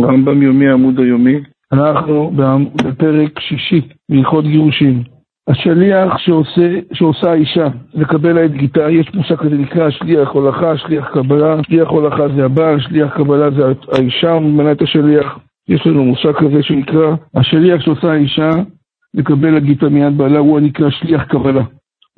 [0.00, 1.40] רמב"ם יומי, עמוד היומי.
[1.72, 2.32] אנחנו
[2.84, 5.02] בפרק שישי מהלכות גירושים.
[5.48, 11.08] השליח שעושה, שעושה האישה לקבל לה את גיתה, יש מושג כזה נקרא שליח הולכה, שליח
[11.12, 15.38] קבלה, שליח הולכה זה הבעל, שליח קבלה זה האישה ממנה את השליח.
[15.68, 18.50] יש לנו מושג כזה שנקרא, השליח שעושה האישה
[19.14, 21.62] לקבל הגיתה מיד בעלה, הוא הנקרא שליח קבלה.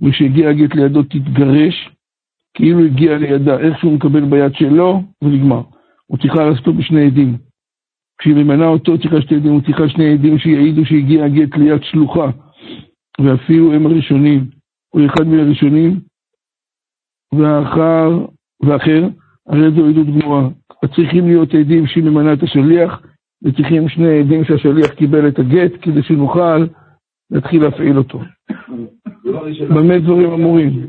[0.02, 1.90] ושהגיע הגט לידו תתגרש,
[2.54, 5.60] כאילו הגיע לידה, איך שהוא מקבל ביד שלו, ונגמר.
[6.06, 7.36] הוא צריכה לעשותו בשני עדים.
[8.18, 12.30] כשהיא ממנה אותו, צריכה שתי עדים, צריכה שני עדים שיעידו שהגיע הגט ליד שלוחה,
[13.20, 14.46] ואפילו הם הראשונים,
[14.94, 16.00] הוא אחד מהראשונים,
[17.34, 18.26] והאחר,
[18.62, 19.08] ואחר,
[19.46, 20.48] הרי זו עדות גמורה.
[20.94, 23.02] צריכים להיות עדים שהיא ממנה את השליח,
[23.44, 26.64] וצריכים שני עדים שהשליח קיבל את הגט, כדי שנוכל
[27.30, 28.20] להתחיל להפעיל אותו.
[29.70, 30.86] במה דברים אמורים?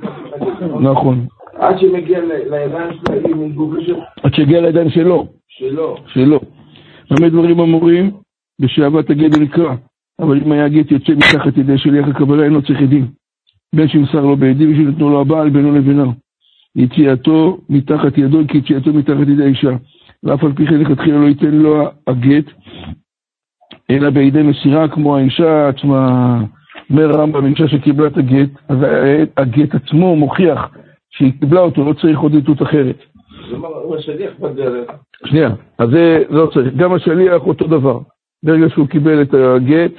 [0.81, 1.25] נכון.
[1.53, 3.95] עד שמגיע לידיים מגובשת.
[4.23, 5.27] עד שהגיע לידיים שלו.
[5.47, 5.97] שלו.
[6.07, 6.39] שלו.
[7.11, 8.11] במה דברים אמורים?
[8.61, 9.75] בשאהבת הגט נקרא.
[10.19, 13.07] אבל אם היה גט יוצא מתחת ידי שליח הקבלה, אין לו צריך עדים.
[13.75, 16.13] בין שימסר לו בעדים ושנתנו לו הבעל בינו לבינו.
[16.75, 19.71] יציאתו מתחת ידו כי יציאתו מתחת ידי האישה.
[20.23, 22.45] ואף על פי כן לכתחילה לא ייתן לו הגט,
[23.89, 26.41] אלא בידי מסירה כמו האישה עצמה.
[26.89, 28.77] אומר רמב"ם, אישה שקיבלה את הגט, אז
[29.37, 30.69] הגט עצמו מוכיח
[31.09, 32.97] שהיא קיבלה אותו, לא צריך עוד עדות אחרת.
[33.83, 34.91] הוא השליח בדרך.
[35.25, 36.75] שנייה, אז זה לא צריך.
[36.75, 37.99] גם השליח אותו דבר.
[38.43, 39.91] ברגע שהוא קיבל את הגט,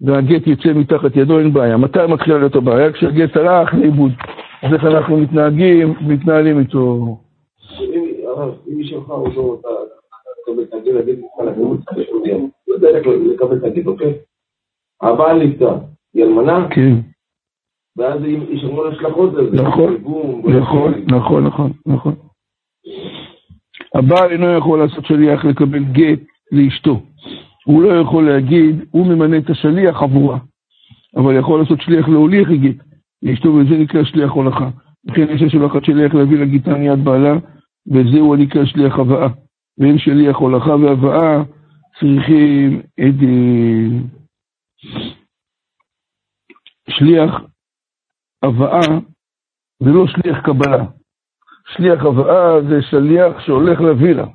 [0.00, 1.76] והגט יוצא מתחת ידו, אין בעיה.
[1.76, 2.92] מתי מתחילה להיות הבעיה?
[2.92, 4.12] כשהגט הלך לאיבוד.
[4.62, 7.16] אז איך אנחנו מתנהגים, מתנהלים איתו.
[8.68, 9.68] אם היא שלחה אותו, אתה
[10.46, 11.80] תקבל את הגט, הגט נתקע לגירוץ,
[12.68, 14.14] לא יודע איך לקבל את הגט, אוקיי?
[15.02, 15.74] הבעל נפטר,
[16.14, 16.66] היא אלמנה?
[16.70, 16.94] כן.
[17.96, 19.62] ואז ישלמו להשלכות על זה.
[19.62, 19.96] נכון,
[20.44, 22.14] נכון, נכון, נכון, נכון.
[23.94, 26.20] הבעל אינו יכול לעשות שליח לקבל גט
[26.52, 27.02] לאשתו.
[27.64, 30.38] הוא לא יכול להגיד, הוא ממנה את השליח עבורה,
[31.16, 32.84] אבל יכול לעשות שליח להוליך גט
[33.22, 34.70] לאשתו, וזה נקרא שליח הולכה.
[35.04, 37.34] לכן יש לשולחת שליח להביא לגיתה מיד בעלה,
[37.86, 39.28] וזהו הנקרא שליח הבאה.
[39.78, 41.42] ואין שליח הולכה והבאה
[42.00, 43.14] צריכים את
[46.88, 47.30] שליח
[48.42, 48.98] הבאה
[49.82, 50.84] זה לא שליח קבלה.
[51.68, 54.26] שליח הבאה זה שליח שהולך להביא לה.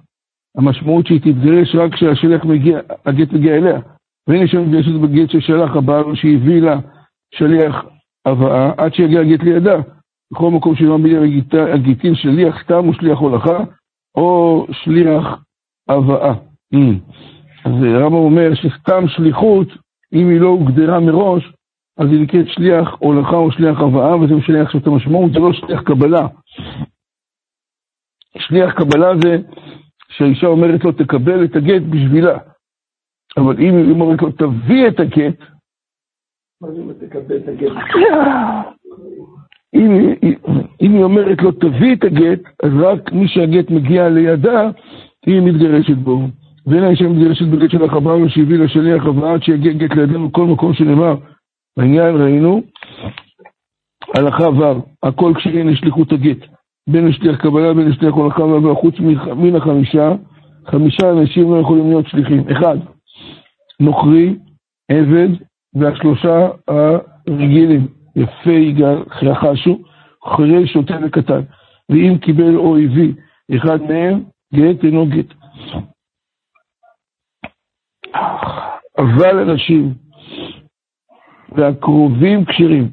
[0.57, 3.79] המשמעות שהיא תתגרש רק כשהשליח מגיע, הגט מגיע אליה.
[4.27, 6.79] והנה שם מתגרשת בגט ששלח הבעל שהביא לה
[7.33, 7.85] שליח
[8.25, 9.77] הבאה עד שיגיע הגט לידה.
[10.33, 13.57] בכל מקום שלא מילים הגיטין שליח סתם הוא שליח הולכה
[14.17, 15.43] או שליח
[15.89, 16.33] הבאה.
[17.65, 19.67] אז הרמב"ם אומר שסתם שליחות,
[20.13, 21.53] אם היא לא הוגדרה מראש,
[21.97, 25.53] אז היא נקראת שליח הולכה או שליח הבאה, וזה משנה עכשיו את המשמעות, זה לא
[25.53, 26.27] שליח קבלה.
[28.39, 29.37] שליח קבלה זה
[30.09, 32.37] שהאישה אומרת לו, תקבל את הגט בשבילה.
[33.37, 35.39] אבל אם היא אומרת לו, תביא את הגט?
[39.73, 40.13] אם,
[40.81, 44.69] אם היא אומרת לו, תביא את הגט, אז רק מי שהגט מגיע לידה,
[45.25, 46.19] היא מתגרשת בו.
[46.67, 50.73] ואין האישה מתגרשת בגט של החברה שהביא לשליח הבאה עד שיגיע גט לידינו בכל מקום
[50.73, 51.15] שנאמר.
[51.77, 52.61] בעניין ראינו,
[54.15, 56.58] הלכה ו', הכל כשאין לשליחות הגט.
[56.91, 58.95] בין לשליח קבלה, בין לשליח הולכה והבאה, חוץ
[59.35, 60.11] מן החמישה,
[60.67, 62.49] חמישה אנשים לא יכולים להיות שליחים.
[62.49, 62.77] אחד,
[63.79, 64.35] נוכרי,
[64.91, 65.29] עבד,
[65.73, 69.79] והשלושה הרגילים, יפה יגאל, חשו,
[70.35, 71.41] חירל, שוטה וקטן.
[71.89, 73.13] ואם קיבל או הביא
[73.55, 74.23] אחד מהם,
[74.53, 75.33] גט אינו גט.
[78.97, 79.93] אבל אנשים
[81.51, 82.89] והקרובים כשרים.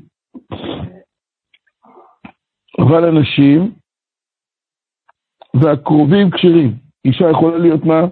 [2.79, 3.73] אבל אנשים
[5.61, 6.73] והקרובים כשרים.
[7.05, 8.07] אישה יכולה להיות מה?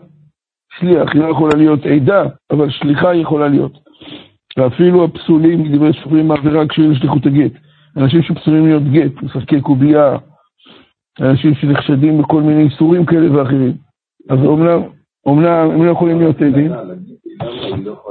[0.78, 3.78] שליח, היא לא יכולה להיות עדה, אבל שליחה היא יכולה להיות.
[4.56, 7.52] ואפילו הפסולים, דברי ספרים מעבירה כשרים לשליחות הגט.
[7.96, 10.16] אנשים שפסולים להיות גט, משחקי קובייה,
[11.20, 13.72] אנשים שנחשדים בכל מיני איסורים כאלה ואחרים.
[14.30, 14.82] אז אומנם,
[15.26, 16.72] אומנם הם לא יכולים להיות עדים.
[16.72, 18.02] לא.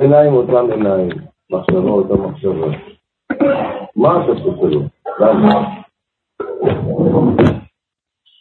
[0.00, 1.08] עיניים אותם עיניים,
[1.50, 2.74] מחשבות אותם מחשבות.
[3.96, 4.82] מה אתה עושה לו?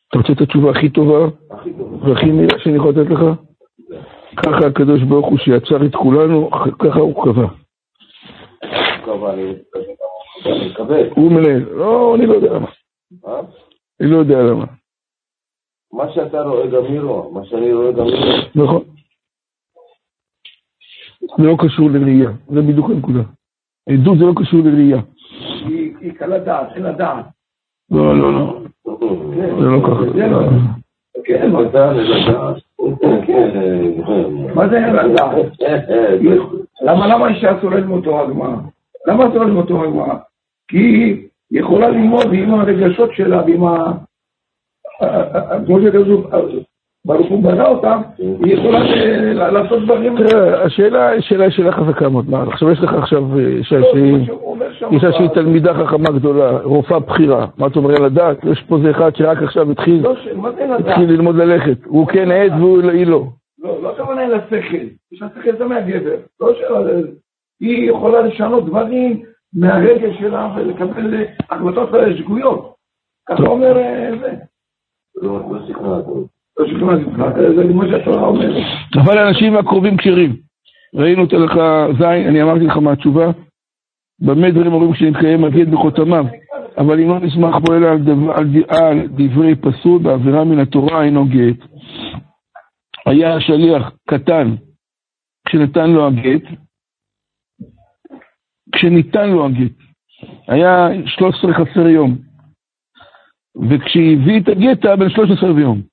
[0.08, 2.04] אתה רוצה את התשובה הכי טובה הכי טוב.
[2.04, 3.20] והכי מהירה שאני יכול לתת לך?
[4.38, 7.48] ככה הקדוש ברוך הוא שיצר את כולנו, ככה הוא קבע.
[11.16, 11.64] הוא מנהל.
[11.72, 12.68] לא, אני לא יודע למה.
[14.02, 14.66] אני לא יודע למה.
[15.94, 18.38] מה שאתה רואה גם היא רואה, מה שאני רואה גם היא רואה.
[18.56, 18.84] נכון.
[21.38, 23.24] זה לא קשור לראייה, זה בדיוק הנקודה.
[23.90, 25.02] עדות זה לא קשור לראייה.
[26.04, 27.26] היא קלה דעת, אין לה דעת.
[27.92, 28.60] לא, לא, לא.
[29.60, 30.04] זה לא ככה.
[31.24, 31.52] כן,
[34.56, 35.36] מה זה לדעת?
[36.82, 38.56] למה למה אישה אסור ללמוד תורה גמרא?
[39.08, 40.16] למה אסור ללמוד תורה גמרא?
[40.68, 43.92] כי היא יכולה ללמוד עם הרגשות שלה ועם ה...
[45.66, 46.32] כמו שכתוב,
[47.06, 50.18] ברוך הוא בנה אותם, היא יכולה לעשות דברים...
[50.18, 52.30] תראה, השאלה היא שאלה חזקה מאוד.
[52.30, 54.32] מה, עכשיו יש לך עכשיו אישה שהיא...
[54.92, 57.48] אישה שהיא תלמידה חכמה גדולה, רופאה בכירה.
[57.58, 58.38] מה אתה אומר לדעת?
[58.52, 60.06] יש פה זה אחד שרק עכשיו התחיל
[60.80, 61.86] התחיל ללמוד ללכת.
[61.86, 63.24] הוא כן עד והיא לא.
[63.60, 64.88] לא, לא הכוונה אל השכל.
[65.12, 66.16] יש לה שכל זה מהגבר.
[66.42, 67.02] לא שאלה,
[67.60, 69.24] היא יכולה לשנות דברים
[69.54, 72.74] מהרגש שלה ולקבל החלטות שגויות.
[73.30, 73.74] ככה אומר
[74.22, 74.34] זה.
[75.22, 77.04] לא, לא שכנעתי.
[78.96, 80.36] אבל האנשים הקרובים כשרים.
[80.96, 83.32] ראינו את הלכה ז', אני אמרתי לך מה התשובה.
[84.20, 86.26] במה דברים אומרים כשנתקיים הגט בחותמיו,
[86.78, 87.88] אבל אם לא נסמך פה אלא
[88.68, 91.66] על דברי פסול בעבירה מן התורה אינו גט.
[93.06, 94.56] היה השליח קטן
[95.48, 96.44] כשנתן לו הגט,
[98.72, 99.72] כשניתן לו הגט.
[100.48, 102.18] היה 13 חסר יום,
[103.70, 105.93] וכשהביא את הגט היה בן 13 ויום.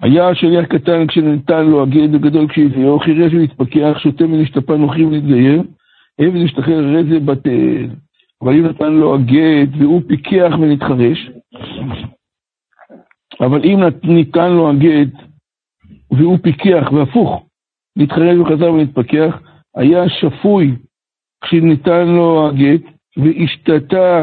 [0.00, 5.62] היה השליח קטן כשנתן לו הגד וגדול כשהביאו, חירש ולהתפכח, שותה ונשתפן נוחי ולהתגייר,
[6.20, 7.88] עבד להשתחרר רזה בתל.
[8.42, 11.30] אבל אם נתן לו הגט והוא פיקח ונתחרש,
[13.40, 15.12] אבל אם ניתן לו הגט
[16.10, 17.46] והוא פיקח והפוך,
[17.96, 19.38] נתחרש וחזר ונתפכח,
[19.76, 20.74] היה שפוי
[21.40, 22.82] כשניתן לו הגט
[23.16, 24.22] והשתתה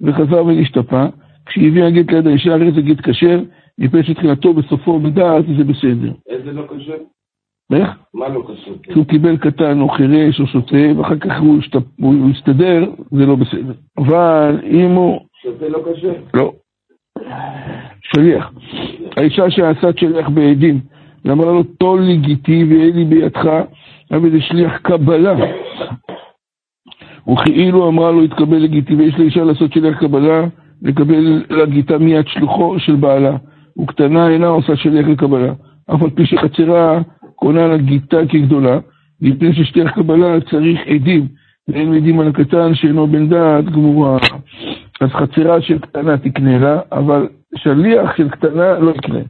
[0.00, 1.04] וחזר ונשתפה,
[1.46, 3.40] כשהביא הגט ליד האישה, הרי זה גט כשר,
[3.80, 6.12] מפני שתחילתו בסופו בדעת זה בסדר.
[6.28, 6.96] איזה לא כשר?
[7.72, 7.88] איך?
[8.14, 8.72] מה לא כשר?
[8.82, 11.74] כשהוא קיבל קטן או חירש או שותה, ואחר כך הוא, השת...
[12.00, 13.72] הוא הסתדר, זה לא בסדר.
[13.98, 15.20] אבל אם הוא...
[15.42, 16.12] שותה לא כשר?
[16.34, 16.52] לא.
[18.02, 18.52] שליח.
[19.16, 20.80] האישה שעשת שליח בעדים,
[21.24, 23.48] ואמרה לו, טול לי גיתי ואין לי בידך,
[24.10, 25.34] אבל זה שליח קבלה.
[27.32, 30.46] וכאילו אמרה לו, התקבל לגיתי, ויש לאישה לעשות שליח קבלה,
[30.82, 33.36] לקבל לגיתה מיד שלוחו של בעלה.
[33.82, 35.52] וקטנה אינה עושה שליח לקבלה,
[35.94, 37.00] אף על פי שחצרה
[37.34, 38.78] קונה לה גיתה כגדולה,
[39.20, 41.28] מפני ששליח קבלה צריך עדים,
[41.68, 44.18] ואין עדים על הקטן שאינו בן דעת גמורה.
[45.00, 49.20] אז חצרה של קטנה תקנה לה, אבל שליח של קטנה לא יקנה.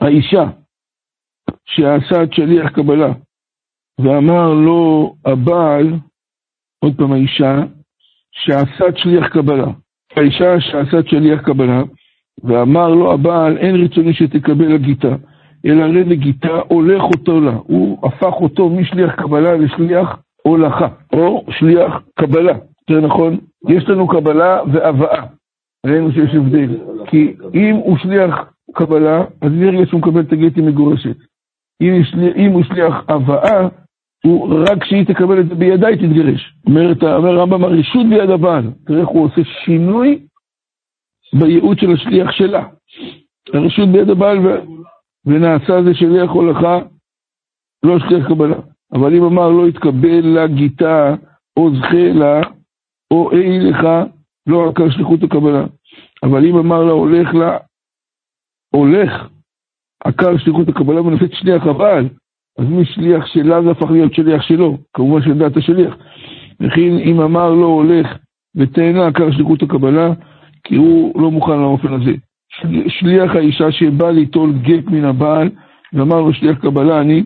[0.00, 0.44] האישה
[1.66, 3.12] שעשה את שליח קבלה
[4.00, 5.92] ואמר לו הבעל,
[6.84, 7.62] עוד פעם האישה,
[8.32, 9.66] שעשה את שליח קבלה.
[10.16, 11.82] האישה שעשה את שליח קבלה,
[12.44, 15.14] ואמר לו הבעל, אין רצוני שתקבל הגיתה,
[15.66, 17.52] אלא הרי לגיתה הולך אותו לה.
[17.62, 22.52] הוא הפך אותו משליח קבלה לשליח הולכה, או שליח קבלה.
[22.90, 23.38] יותר נכון,
[23.68, 25.24] יש לנו קבלה והבאה.
[25.86, 26.76] ראינו שיש הבדל.
[27.06, 31.16] כי אם הוא שליח קבלה, אז ברגע שהוא מקבל את הגט היא מגורשת.
[32.36, 33.68] אם, הוא שליח הבאה,
[34.24, 36.54] הוא רק כשהיא תקבל את זה בידה היא תתגרש.
[36.66, 36.92] אומר
[37.28, 38.70] הרמב"ם, הרשות ביד הבעל.
[38.86, 40.18] תראה איך הוא עושה שינוי
[41.34, 42.64] בייעוד של השליח שלה.
[43.54, 44.38] הרשות ביד הבעל.
[45.26, 46.78] ונעשה זה שליח הולכה,
[47.82, 48.56] לא שליח קבלה.
[48.92, 51.14] אבל אם אמר לא יתקבל לה גיתה,
[51.56, 52.40] או זכה לה,
[53.10, 53.86] או אי לך,
[54.46, 55.64] לא רק על שליחות הקבלה.
[56.22, 57.56] אבל אם אמר לה הולך לה,
[58.74, 59.28] הולך,
[60.04, 62.08] עקר שליחות הקבלה ונושאת שליח הבעל,
[62.58, 65.94] אז מי שליח שלה זה הפך להיות שליח שלו, כמובן של דעת השליח.
[66.60, 68.06] וכן אם אמר לו הולך
[68.56, 70.12] ותהנה עקר שליחות הקבלה,
[70.70, 72.12] כי הוא לא מוכן לאופן הזה.
[72.88, 75.50] שליח האישה שבא ליטול גט מן הבעל,
[75.92, 77.22] ואמר לו שליח קבלה אני,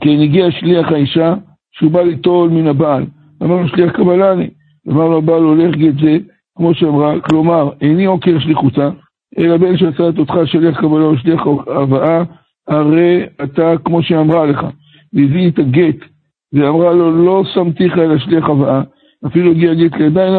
[0.00, 1.34] כן הגיע שליח האישה
[1.72, 3.06] שהוא בא ליטול מן הבעל,
[3.42, 4.48] אמר לו שליח קבלה אני,
[4.88, 6.18] אמר לו הבעל הולך גט זה,
[6.56, 8.90] כמו שאמרה, כלומר, איני עוקר שליחותה,
[9.38, 12.22] אלא בין שעשת אותך שליח קבלה או שליח הבאה,
[12.68, 14.66] הרי אתה כמו שאמרה לך,
[15.12, 16.04] והביא את הגט,
[16.52, 18.82] ואמרה לו לא שמתיך אלא שליח הבאה,
[19.26, 20.34] אפילו הגיע גט לידיים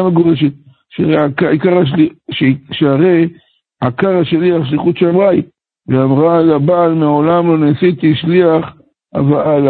[0.98, 1.94] למגורשת.
[2.72, 3.28] שהרי
[3.80, 5.42] עקר השליח שליחות שאמרה היא,
[5.88, 8.78] ואמרה לבעל מעולם לא נעשיתי שליח
[9.14, 9.68] אבל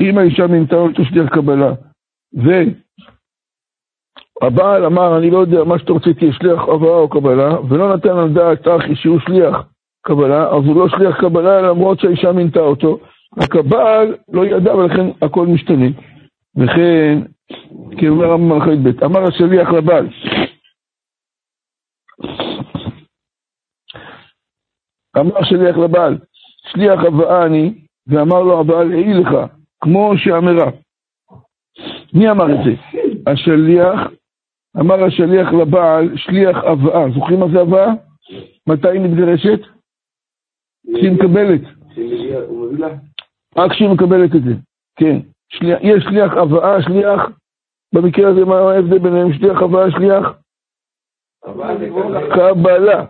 [0.00, 1.72] אם האישה מינתה אותו שליח קבלה,
[4.42, 8.16] והבעל אמר אני לא יודע מה שאתה רוצה תהיה שליח הבאה או קבלה, ולא נתן
[8.18, 9.64] על דעת אחי שהוא שליח
[10.06, 12.98] קבלה, אז הוא לא שליח קבלה למרות שהאישה מינתה אותו,
[13.38, 15.86] רק הבעל לא ידע ולכן הכל משתנה.
[16.56, 17.18] וכן
[17.98, 20.08] כי אומר רמב"ם מלכות ב', אמר השליח לבעל,
[25.16, 26.18] אמר השליח לבעל,
[26.72, 27.74] שליח הבאה אני,
[28.06, 29.30] ואמר לו הבעל, אי לך,
[29.80, 30.70] כמו שאמרה.
[32.14, 33.00] מי אמר את זה?
[33.30, 34.00] השליח
[34.80, 37.10] אמר השליח לבעל, שליח הבאה.
[37.14, 37.88] זוכרים מה זה הבאה?
[38.68, 39.60] מתי היא מתגרשת?
[40.94, 41.60] כשהיא מקבלת.
[43.56, 44.54] רק כשהיא מקבלת את זה,
[44.96, 45.18] כן.
[45.82, 47.20] יש שליח הבאה, שליח,
[47.94, 49.32] במקרה הזה מה ההבדל ביניהם?
[49.32, 50.32] שליח הבאה, שליח?
[52.34, 53.04] קבלה.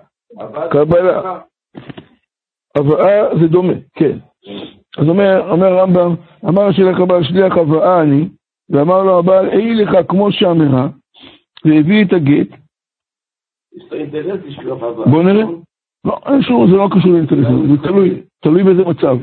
[0.70, 1.40] קבלה.
[2.76, 4.18] הבאה זה דומה, כן.
[4.98, 6.14] אז אומר, אומר רמב"ם,
[6.48, 8.28] אמר שלך הבעל שליח הבאה אני,
[8.70, 10.88] ואמר לו הבעל, אי לך כמו שאמרה,
[11.64, 12.48] והביא את הגט.
[15.10, 15.44] בוא נראה.
[16.04, 19.16] לא, שוב, זה לא קשור לאינטרסים, זה תלוי, תלוי באיזה מצב.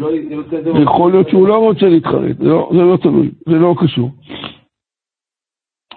[0.84, 4.10] יכול להיות שהוא לא רוצה להתחרט, זה לא, לא תלוי, זה לא קשור.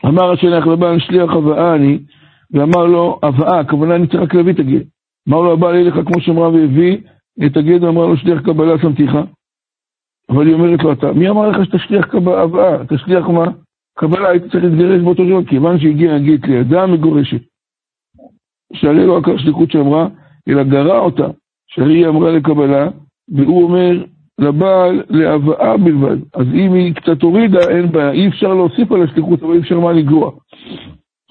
[0.05, 1.99] אמר השליח לבעל שליח הבאה אני,
[2.51, 4.87] ואמר לו, הבאה, הכוונה אני צריך רק להביא את הגט.
[5.29, 6.99] אמר לו הבעל, לך כמו שאמרה והביא
[7.47, 9.11] את הגט, ואמר לו שליח קבלה שמתיך.
[10.31, 12.83] אבל היא אומרת לו, אתה, מי אמר לך שאתה שליח הבאה?
[12.83, 13.45] אתה שליח מה?
[13.99, 17.41] קבלה, היית צריך להתגרש באותו זמן, כיוון שהגיע הגט לידה מגורשת.
[18.73, 20.09] שאלה לא רק השליחות שאמרה,
[20.49, 21.27] אלא גרע אותה,
[21.67, 22.89] שהיא אמרה לקבלה,
[23.29, 24.05] והוא אומר
[24.39, 26.17] לבעל להבאה בלבד.
[26.35, 29.81] אז אם היא קצת הורידה, אין בעיה, אי אפשר להוסיף על השליחות, אבל אי אפשר
[29.81, 30.31] מה לגרוע.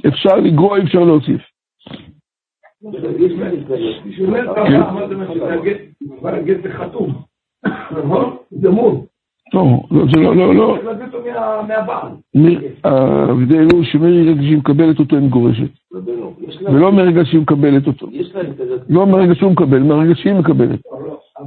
[0.08, 1.42] אפשר לגרוע, אי אפשר להוסיף.
[9.54, 10.78] לא, זה לא, לא, לא.
[12.84, 15.70] ההבדל הוא שמרגע שהיא מקבלת אותו היא מגורשת.
[16.66, 18.08] ולא מרגע שהיא מקבלת אותו.
[18.90, 20.80] לא מרגע שהוא מקבל, מרגע שהיא מקבלת.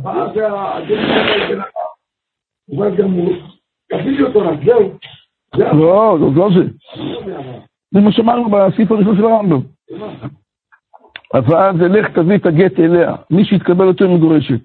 [0.06, 0.98] הבאה זה הגט
[2.66, 3.32] הוא גמור,
[3.88, 4.92] תביא אותו רק, זהו.
[5.58, 6.64] לא, לא זה.
[7.94, 9.60] זה מה שאמרנו בסעיף הראשון של הרמב"ם.
[11.34, 14.60] הבאה זה לך תביא את הגט אליה, מי שיתקבל אותו היא מגורשת.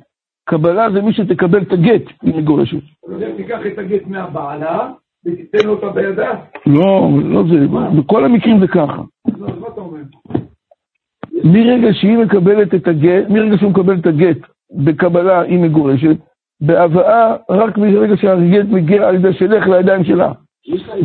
[0.45, 2.83] קבלה זה מי שתקבל את הגט, היא מגורשת.
[3.37, 4.91] תיקח את הגט מהבעלה
[5.25, 6.31] ותיתן אותה בידה?
[6.67, 7.67] לא, לא זה,
[7.97, 9.01] בכל המקרים זה ככה.
[9.37, 10.01] לא, מה אומר?
[11.43, 14.37] מרגע שהיא מקבלת את הגט, מרגע שהוא מקבל את הגט
[14.71, 16.17] בקבלה היא מגורשת,
[16.61, 20.31] בהבאה רק מרגע שהגט מגיע על ידי שלך לידיים שלה.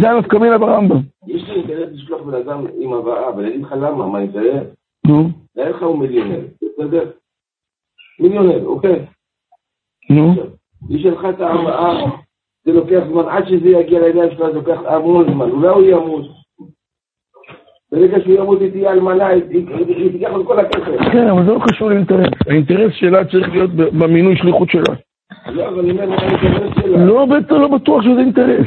[0.01, 1.01] זה הנפקא מינה ברמב"ם.
[1.27, 4.67] יש לי אינטרס לשלוח בן אדם עם הבאה, אבל אני אגיד לך למה, מה אינטרס?
[5.07, 5.29] נו.
[5.55, 7.11] תאר לך הוא מיליונר, בסדר?
[8.21, 9.05] מיליונר, אוקיי.
[10.11, 10.35] נו.
[10.89, 12.05] היא שלחה את ההבאה,
[12.65, 16.27] זה לוקח זמן, עד שזה יגיע לידיים שלה זה לוקח המון זמן, אולי הוא ימות.
[17.97, 21.13] ברגע שהוא ימות היא תהיה אלמנה, היא תיקח את כל הכסף.
[21.13, 22.29] כן, אבל זה לא קשור לאינטרס.
[22.47, 24.95] האינטרס שלה צריך להיות במינוי שליחות שלה.
[25.47, 27.05] לא, אבל אני אומר, האינטרס שלה?
[27.05, 28.67] לא, לא בטוח שזה אינטרס.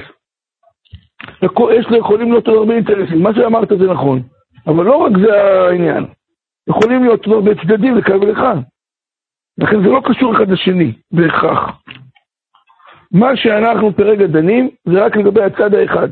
[1.71, 3.23] יש לה יכולים להיות הרבה אינטרסים.
[3.23, 4.21] מה שאמרת זה נכון,
[4.67, 6.05] אבל לא רק זה העניין.
[6.69, 8.59] יכולים להיות הרבה צדדים לכאן ולכאן.
[9.57, 11.81] לכן זה לא קשור אחד לשני, בהכרח.
[13.13, 16.07] מה שאנחנו כרגע דנים זה רק לגבי הצד האחד.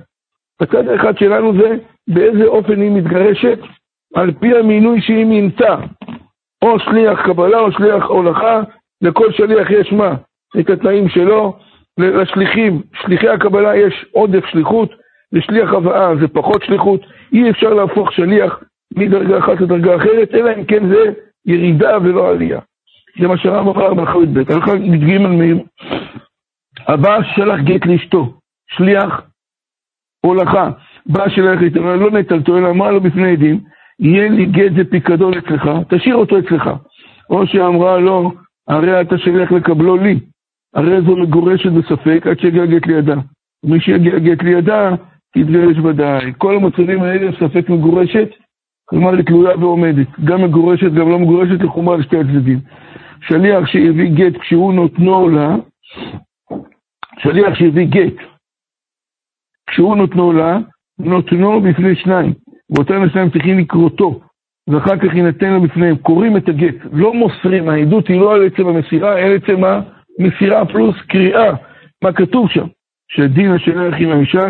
[0.61, 3.59] הצד האחד שלנו זה באיזה אופן היא מתגרשת,
[4.15, 5.75] על פי המינוי שהיא מינתה.
[6.61, 8.61] או שליח קבלה או שליח הולכה,
[9.01, 10.15] לכל שליח יש מה?
[10.59, 11.57] את התנאים שלו.
[11.97, 14.89] לשליחים, שליחי הקבלה יש עודף שליחות,
[15.31, 17.01] לשליח הבאה זה פחות שליחות.
[17.33, 18.63] אי אפשר להפוך שליח
[18.95, 21.11] מדרגה אחת לדרגה אחרת, אלא אם כן זה
[21.45, 22.59] ירידה ולא עלייה.
[23.19, 24.51] זה מה שהרב אמר בהלכה י"ב.
[24.51, 25.57] הלכה י"ג מאיר.
[26.87, 28.33] הבא שלח גט לאשתו,
[28.69, 29.21] שליח
[30.25, 30.69] הולכה.
[31.05, 33.59] בא שלח איתו, לא נטלתו, אלא אמרה לו בפני עדים,
[33.99, 36.69] יהיה לי גט זה פיקדון אצלך, תשאיר אותו אצלך.
[37.29, 38.31] או שאמרה לו,
[38.67, 40.19] הרי אתה שליח לקבלו לי,
[40.75, 43.15] הרי זו מגורשת בספק עד שיגיע גט לידה.
[43.65, 44.95] מי שיגיע גט לידה,
[45.33, 46.33] תתגרש ודאי.
[46.37, 48.29] כל המצבים האלה ספק מגורשת,
[48.85, 50.07] כלומר היא תלויה ועומדת.
[50.25, 52.59] גם מגורשת, גם לא מגורשת, לחומרה לשתי הצדדים.
[53.21, 55.55] שליח שהביא גט כשהוא נותנו לה,
[57.19, 58.13] שליח שהביא גט,
[59.67, 60.57] כשהוא נותנו לה,
[60.99, 62.33] נותנו בפני שניים.
[62.69, 64.19] ואותם השניים צריכים לקרותו,
[64.69, 65.95] ואחר כך יינתן לו בפניהם.
[65.97, 69.61] קוראים את הגט, לא מוסרים, העדות היא לא על עצם המסירה, אלא עצם
[70.19, 71.53] המסירה פלוס קריאה.
[72.03, 72.65] מה כתוב שם?
[73.11, 74.47] שדין השליח עם האישה,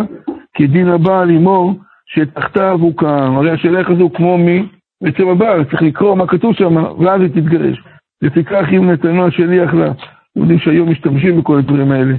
[0.54, 1.74] כדין הבעל עמו,
[2.08, 3.34] שתחתיו הוא קם.
[3.38, 4.68] הרי השליח הזה הוא כמו מי?
[5.04, 7.82] בעצם הבעל, צריך לקרוא מה כתוב שם, ואז היא תתגרש.
[8.22, 9.92] לפיכך אם נתנו השליח לה,
[10.36, 12.14] יודעים שהיום משתמשים בכל הדברים האלה.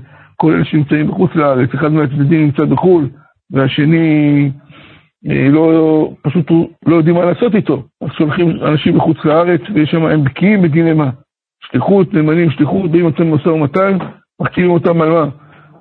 [0.45, 3.09] אלה שנמצאים בחוץ לארץ, אחד מהצדדים נמצא בחו"ל,
[3.51, 4.51] והשני
[5.27, 6.51] אה, לא, פשוט
[6.87, 7.83] לא יודעים מה לעשות איתו.
[8.03, 11.11] אז שולחים אנשים מחוץ לארץ, ויש שם, הם בקיאים בדיני מה?
[11.71, 13.99] שליחות, נאמנים שליחות, באים אותם משא ומתן,
[14.41, 15.29] מחתימים אותם על מה?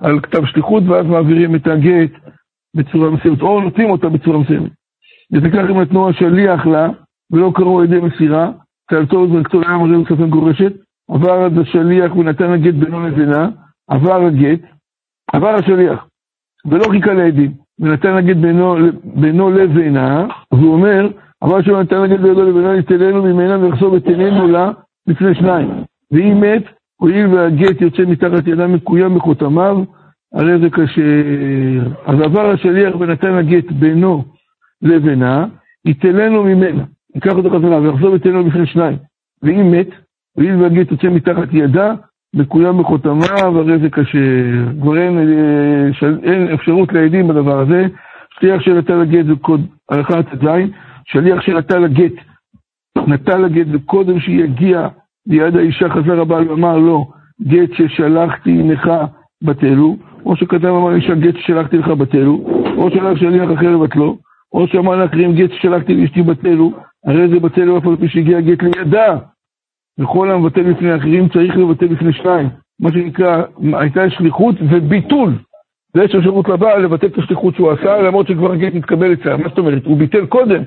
[0.01, 2.11] על כתב שליחות, ואז מעבירים את הגט
[2.75, 4.71] בצורה מסוימת, או נותנים אותה בצורה מסוימת.
[5.33, 6.89] וכך הם נתנו השליח לה,
[7.31, 8.51] ולא קראו על ידי מסירה,
[8.89, 10.73] צלתו וזרקתו לים הרי כספים גורשת,
[11.11, 13.49] עבר עד השליח ונתן הגט בינו לבינה,
[13.87, 14.59] עבר הגט,
[15.33, 16.07] עבר השליח,
[16.65, 17.51] ולא חיכה לעדים.
[17.79, 21.09] ונתן לגט בינו, בינו לבינה, והוא אומר,
[21.41, 24.71] אבל שהוא נתן לגט בינו לבינה, יתלנו ממנה ויחסור ותננו לה
[25.07, 25.69] לפני שניים.
[26.11, 26.63] ואם מת,
[27.01, 29.83] הואיל והגט יוצא מתחת ידם מקוים בחותמיו,
[30.33, 31.93] הרי זה כשר.
[32.05, 34.23] אז עבר השליח ונתן הגט בינו
[34.81, 35.45] לבינה,
[35.85, 36.83] יתלנו ממנה.
[37.15, 38.97] ייקח אותו חזרה ויחזור ותננו לפני שניים.
[39.43, 39.87] ואם מת,
[40.37, 41.93] הואיל והגט יוצא מתחת ידה,
[42.33, 44.19] מקוים בחותמיו, הרי זה כשר.
[44.81, 47.85] כבר אין, אה, אין אפשרות לעדים בדבר הזה.
[48.39, 50.47] שליח שנטל הגט זה קוד הלכה ט"ז,
[51.05, 52.13] שליח שנטל הגט,
[53.07, 54.87] נטל הגט וקודם שיגיע
[55.27, 58.89] ליד האישה חזר הבעל ואמר לו, גט ששלחתי ממך
[59.41, 62.43] בטלו, או שכתב אמר לאישה גט ששלחתי לך בטלו,
[62.77, 64.17] או שלח שליח אחר לבטלו,
[64.53, 66.71] או שאמר לאחרים גט ששלחתי לאשתי בטלו,
[67.05, 69.17] הרי זה בטלו אף על פי שהגיע גט לידה.
[69.99, 72.49] וכל המבטל בפני אחרים צריך לבטל בפני שניים.
[72.79, 75.33] מה שנקרא, הייתה שליחות וביטול.
[75.95, 79.37] ויש אפשרות לבעל לבטל את השליחות שהוא עשה, למרות שכבר הגט מתקבל אצלה.
[79.37, 79.85] מה זאת אומרת?
[79.85, 80.63] הוא ביטל קודם,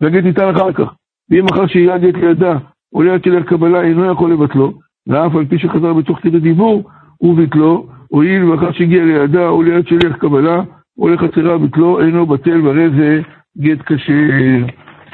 [0.00, 0.94] והגט ניתן אחר כך.
[1.30, 2.58] ואם אחר שיהיה הגט לידה,
[2.94, 4.72] עולה על קבלה, אינו יכול לבטלו,
[5.06, 9.86] ואף על פי שחזר בתוך כדי דיבור, הוא ביטלו, הואיל ואחר שהגיע לידה, עולה עד
[9.88, 10.62] שליח קבלה,
[10.98, 13.20] עולה חצרה ביטלו, אינו בטל, והרי זה
[13.58, 14.12] גט קשה.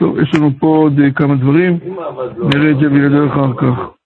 [0.03, 1.79] טוב, יש לנו פה עוד כמה דברים,
[2.39, 4.02] נראה את זה בלעדיו אחר כך.